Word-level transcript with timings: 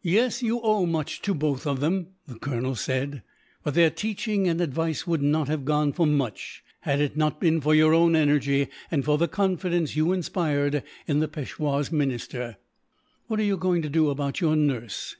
"Yes, 0.00 0.42
you 0.42 0.62
owe 0.62 0.86
much 0.86 1.20
to 1.20 1.34
both 1.34 1.66
of 1.66 1.80
them," 1.80 2.14
the 2.26 2.38
colonel 2.38 2.74
said; 2.74 3.22
"but 3.62 3.74
their 3.74 3.90
teaching 3.90 4.48
and 4.48 4.62
advice 4.62 5.06
would 5.06 5.20
not 5.20 5.48
have 5.48 5.66
gone 5.66 5.92
for 5.92 6.06
much, 6.06 6.64
had 6.80 7.02
it 7.02 7.18
not 7.18 7.38
been 7.38 7.60
for 7.60 7.74
your 7.74 7.92
own 7.92 8.16
energy, 8.16 8.68
and 8.90 9.04
for 9.04 9.18
the 9.18 9.28
confidence 9.28 9.94
you 9.94 10.10
inspired 10.14 10.82
in 11.06 11.20
the 11.20 11.28
Peishwa's 11.28 11.92
minister. 11.92 12.56
"What 13.26 13.40
are 13.40 13.44
you 13.44 13.58
going 13.58 13.82
to 13.82 13.90
do 13.90 14.08
about 14.08 14.40
your 14.40 14.56
nurse?" 14.56 15.16